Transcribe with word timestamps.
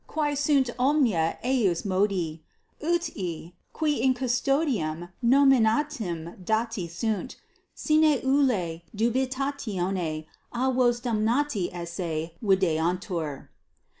Quae 0.07 0.33
sunt 0.33 0.71
omnia 0.79 1.37
eius 1.43 1.85
modi, 1.85 2.41
ut 2.81 3.15
ii, 3.15 3.53
qui 3.71 4.01
in 4.01 4.15
custodiam 4.15 5.09
nominatim 5.23 6.43
dati 6.43 6.89
sunt, 6.89 7.35
sine 7.75 8.19
ulla 8.23 8.81
dubitatione 8.95 10.25
a 10.51 10.71
vobis 10.73 11.01
damnati 11.01 11.69
esse 11.71 12.31
videantur. 12.41 13.49